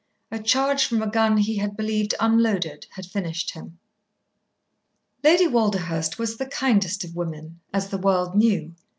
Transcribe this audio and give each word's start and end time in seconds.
A 0.31 0.39
charge 0.41 0.83
from 0.87 1.03
a 1.03 1.07
gun 1.07 1.37
he 1.37 1.57
had 1.57 1.77
believed 1.77 2.15
unloaded 2.19 2.87
had 2.93 3.05
finished 3.05 3.51
him. 3.51 3.77
Lady 5.23 5.45
Walderhurst 5.45 6.17
was 6.17 6.37
the 6.37 6.47
kindest 6.47 7.03
of 7.03 7.15
women, 7.15 7.59
as 7.71 7.89
the 7.89 7.99
world 7.99 8.33
knew. 8.33 8.73